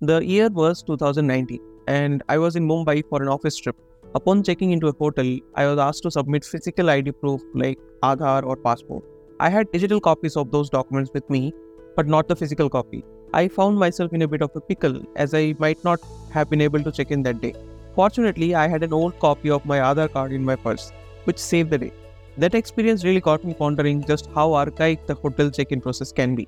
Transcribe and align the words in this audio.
The 0.00 0.20
year 0.20 0.48
was 0.48 0.80
2019, 0.84 1.58
and 1.88 2.22
I 2.28 2.38
was 2.38 2.54
in 2.54 2.68
Mumbai 2.68 3.02
for 3.08 3.20
an 3.20 3.26
office 3.26 3.56
trip. 3.56 3.74
Upon 4.14 4.44
checking 4.44 4.70
into 4.70 4.86
a 4.86 4.92
hotel, 4.92 5.40
I 5.56 5.66
was 5.66 5.76
asked 5.76 6.04
to 6.04 6.10
submit 6.12 6.44
physical 6.44 6.88
ID 6.88 7.10
proof 7.10 7.42
like 7.52 7.80
Aadhaar 8.04 8.44
or 8.44 8.54
passport. 8.54 9.02
I 9.40 9.48
had 9.48 9.72
digital 9.72 10.00
copies 10.00 10.36
of 10.36 10.52
those 10.52 10.70
documents 10.70 11.10
with 11.12 11.28
me, 11.28 11.52
but 11.96 12.06
not 12.06 12.28
the 12.28 12.36
physical 12.36 12.70
copy. 12.70 13.04
I 13.34 13.48
found 13.48 13.76
myself 13.76 14.12
in 14.12 14.22
a 14.22 14.28
bit 14.28 14.40
of 14.40 14.54
a 14.54 14.60
pickle 14.60 15.02
as 15.16 15.34
I 15.34 15.56
might 15.58 15.82
not 15.82 15.98
have 16.30 16.48
been 16.48 16.60
able 16.60 16.84
to 16.84 16.92
check 16.92 17.10
in 17.10 17.24
that 17.24 17.40
day. 17.40 17.54
Fortunately, 17.96 18.54
I 18.54 18.68
had 18.68 18.84
an 18.84 18.92
old 18.92 19.18
copy 19.18 19.50
of 19.50 19.66
my 19.66 19.78
Aadhaar 19.78 20.12
card 20.12 20.30
in 20.30 20.44
my 20.44 20.54
purse, 20.54 20.92
which 21.24 21.38
saved 21.38 21.70
the 21.70 21.78
day. 21.78 21.92
That 22.36 22.54
experience 22.54 23.02
really 23.02 23.20
got 23.20 23.42
me 23.42 23.52
pondering 23.52 24.04
just 24.04 24.30
how 24.32 24.54
archaic 24.54 25.08
the 25.08 25.14
hotel 25.16 25.50
check 25.50 25.72
in 25.72 25.80
process 25.80 26.12
can 26.12 26.36
be. 26.36 26.46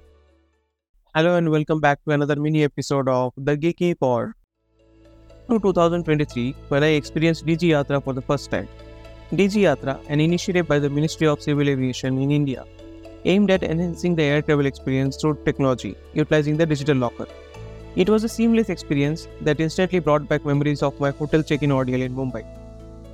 Hello 1.13 1.37
and 1.37 1.51
welcome 1.51 1.81
back 1.81 1.99
to 2.05 2.13
another 2.13 2.37
mini 2.37 2.63
episode 2.63 3.09
of 3.09 3.33
The 3.37 3.57
Geeky 3.57 3.99
Pod. 3.99 4.33
To 5.49 5.59
2023, 5.59 6.55
when 6.69 6.85
I 6.85 6.91
experienced 6.99 7.45
Digi 7.45 7.71
Yatra 7.71 8.01
for 8.05 8.13
the 8.13 8.23
first 8.23 8.49
time. 8.53 8.69
Digi 9.33 9.63
Yatra, 9.63 9.99
an 10.09 10.21
initiative 10.21 10.69
by 10.69 10.79
the 10.79 10.89
Ministry 10.89 11.27
of 11.27 11.43
Civil 11.43 11.69
Aviation 11.69 12.23
in 12.23 12.31
India, 12.31 12.65
aimed 13.25 13.51
at 13.51 13.65
enhancing 13.65 14.15
the 14.15 14.23
air 14.23 14.41
travel 14.41 14.67
experience 14.67 15.17
through 15.17 15.37
technology, 15.45 15.97
utilizing 16.13 16.57
the 16.57 16.65
digital 16.65 16.97
locker. 16.97 17.27
It 17.97 18.09
was 18.09 18.23
a 18.23 18.29
seamless 18.29 18.69
experience 18.69 19.27
that 19.41 19.59
instantly 19.59 19.99
brought 19.99 20.29
back 20.29 20.45
memories 20.45 20.81
of 20.81 21.01
my 21.01 21.11
hotel 21.11 21.43
check-in 21.43 21.73
ordeal 21.73 22.03
in 22.03 22.15
Mumbai. 22.15 22.47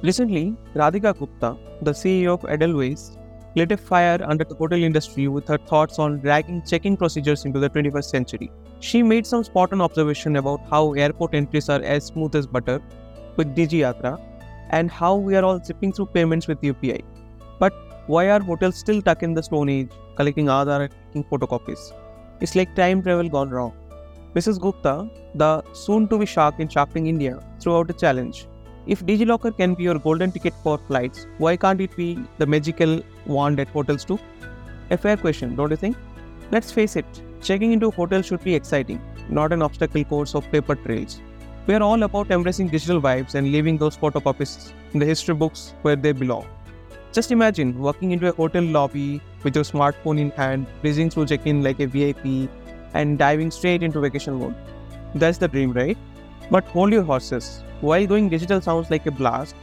Recently, 0.03 0.55
Radhika 0.75 1.19
Gupta, 1.19 1.57
the 1.81 1.93
CEO 1.93 2.35
of 2.35 2.45
Edelweiss, 2.45 3.17
lit 3.57 3.73
a 3.73 3.77
fire 3.77 4.21
under 4.23 4.45
the 4.45 4.55
hotel 4.55 4.83
industry 4.83 5.27
with 5.27 5.49
her 5.49 5.57
thoughts 5.57 5.99
on 5.99 6.21
dragging 6.21 6.63
check-in 6.63 6.97
procedures 6.97 7.45
into 7.47 7.59
the 7.59 7.71
21st 7.71 8.05
century. 8.05 8.53
She 8.81 9.03
made 9.03 9.27
some 9.27 9.43
spot-on 9.43 9.81
observation 9.81 10.37
about 10.37 10.61
how 10.71 10.93
airport 10.93 11.35
entries 11.35 11.71
are 11.71 11.81
as 11.81 12.05
smooth 12.05 12.37
as 12.37 12.47
butter 12.47 12.83
with 13.37 13.57
Digi 13.57 13.81
Yatra 13.81 14.21
and 14.71 14.91
how 14.91 15.15
we 15.17 15.37
are 15.37 15.45
all 15.45 15.59
zipping 15.65 15.93
through 15.93 16.07
payments 16.07 16.47
with 16.47 16.61
UPI. 16.61 17.03
But 17.59 17.73
why 18.07 18.31
are 18.31 18.41
hotels 18.41 18.77
still 18.77 19.01
stuck 19.01 19.23
in 19.23 19.33
the 19.33 19.43
stone 19.43 19.71
age, 19.71 19.91
collecting 20.17 20.47
Aadhaar 20.47 20.83
and 20.83 20.95
taking 21.07 21.25
photocopies? 21.25 21.93
It's 22.41 22.55
like 22.55 22.75
time 22.77 23.03
travel 23.03 23.29
gone 23.29 23.51
wrong. 23.51 23.73
Mrs. 24.35 24.61
Gupta, 24.61 25.09
the 25.35 25.63
soon-to-be 25.73 26.27
shark 26.27 26.61
in 26.61 26.69
Shark 26.69 26.91
India, 26.95 27.41
threw 27.59 27.75
out 27.79 27.89
a 27.89 27.95
challenge. 27.95 28.49
If 28.87 29.05
DigiLocker 29.05 29.57
can 29.57 29.75
be 29.75 29.83
your 29.83 29.99
golden 29.99 30.31
ticket 30.31 30.55
for 30.63 30.79
flights, 30.79 31.27
why 31.39 31.57
can't 31.57 31.81
it 31.81 31.97
be 31.97 32.19
the 32.39 32.47
magical 32.47 33.03
wand 33.27 33.59
at 33.59 33.69
hotels 33.69 34.05
too? 34.05 34.19
A 34.91 34.97
fair 34.97 35.17
question, 35.17 35.57
don't 35.57 35.71
you 35.73 35.77
think? 35.77 35.97
Let's 36.53 36.71
face 36.71 36.95
it, 36.95 37.05
checking 37.43 37.73
into 37.73 37.89
a 37.89 37.91
hotel 37.91 38.23
should 38.23 38.45
be 38.45 38.55
exciting, 38.55 39.01
not 39.29 39.53
an 39.53 39.61
obstacle 39.61 40.05
course 40.05 40.37
of 40.37 40.49
paper 40.53 40.77
trails. 40.77 41.21
We 41.67 41.75
are 41.75 41.83
all 41.83 42.05
about 42.05 42.31
embracing 42.31 42.69
digital 42.69 43.03
vibes 43.03 43.35
and 43.35 43.51
leaving 43.51 43.77
those 43.77 43.97
photocopies 43.97 44.73
in 44.93 45.01
the 45.01 45.07
history 45.07 45.35
books 45.35 45.75
where 45.83 45.97
they 45.97 46.13
belong. 46.13 46.47
Just 47.13 47.33
imagine 47.33 47.77
walking 47.81 48.13
into 48.13 48.29
a 48.29 48.33
hotel 48.33 48.63
lobby 48.63 49.21
with 49.43 49.57
your 49.57 49.65
smartphone 49.65 50.21
in 50.21 50.31
hand, 50.31 50.69
breezing 50.81 51.11
through 51.11 51.27
check 51.27 51.45
in 51.45 51.65
like 51.65 51.81
a 51.81 51.87
VIP, 51.87 52.49
and 52.95 53.19
diving 53.19 53.51
straight 53.51 53.83
into 53.83 53.99
vacation 53.99 54.35
mode. 54.35 54.55
That's 55.17 55.39
the 55.39 55.49
dream, 55.49 55.73
right? 55.73 55.99
But 56.51 56.65
hold 56.69 56.93
your 56.93 57.03
horses. 57.03 57.63
While 57.81 58.07
going 58.07 58.29
digital 58.29 58.61
sounds 58.61 58.91
like 58.91 59.07
a 59.07 59.11
blast, 59.11 59.55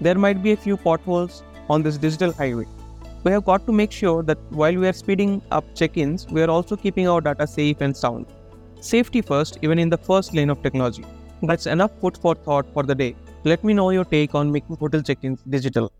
there 0.00 0.16
might 0.16 0.42
be 0.42 0.52
a 0.52 0.56
few 0.56 0.76
potholes 0.76 1.42
on 1.70 1.82
this 1.82 1.96
digital 1.96 2.32
highway. 2.32 2.66
We 3.22 3.32
have 3.32 3.44
got 3.44 3.64
to 3.66 3.72
make 3.72 3.90
sure 3.90 4.22
that 4.24 4.38
while 4.50 4.76
we 4.76 4.86
are 4.86 4.92
speeding 4.92 5.40
up 5.50 5.64
check 5.74 5.96
ins, 5.96 6.26
we 6.28 6.42
are 6.42 6.50
also 6.50 6.76
keeping 6.76 7.08
our 7.08 7.20
data 7.20 7.46
safe 7.46 7.80
and 7.80 7.96
sound. 7.96 8.26
Safety 8.80 9.22
first, 9.22 9.58
even 9.62 9.78
in 9.78 9.88
the 9.88 9.96
first 9.96 10.34
lane 10.34 10.50
of 10.50 10.62
technology. 10.62 11.04
That's 11.42 11.66
enough 11.66 11.92
food 12.00 12.18
for 12.18 12.34
thought 12.34 12.66
for 12.74 12.82
the 12.82 12.94
day. 12.94 13.16
Let 13.44 13.64
me 13.64 13.72
know 13.72 13.90
your 13.90 14.04
take 14.04 14.34
on 14.34 14.52
making 14.52 14.76
hotel 14.76 15.02
check 15.02 15.18
ins 15.22 15.40
digital. 15.48 15.90